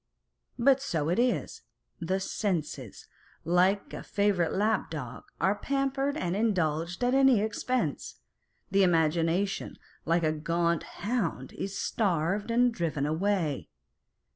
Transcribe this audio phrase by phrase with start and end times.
[0.57, 1.61] But so it is,
[1.99, 3.05] the Senses,
[3.45, 8.15] like a favourite lap dog, are pampered and indulged at any expense:
[8.71, 13.69] the Imagination, like a gaunt hound, is starved and driven away.